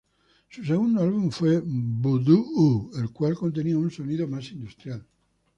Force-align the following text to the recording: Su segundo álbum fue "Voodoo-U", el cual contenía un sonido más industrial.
Su 0.49 0.65
segundo 0.65 1.03
álbum 1.03 1.29
fue 1.29 1.61
"Voodoo-U", 1.63 2.89
el 2.99 3.11
cual 3.11 3.35
contenía 3.35 3.77
un 3.77 3.91
sonido 3.91 4.27
más 4.27 4.51
industrial. 4.51 5.05